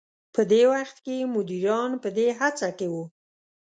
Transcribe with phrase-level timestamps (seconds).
[0.33, 3.03] په دې وخت کې مديران په دې هڅه کې وو.